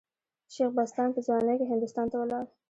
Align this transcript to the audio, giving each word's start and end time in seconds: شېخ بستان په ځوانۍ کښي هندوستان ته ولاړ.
شېخ 0.53 0.69
بستان 0.77 1.09
په 1.15 1.19
ځوانۍ 1.25 1.55
کښي 1.59 1.65
هندوستان 1.71 2.05
ته 2.11 2.15
ولاړ. 2.19 2.45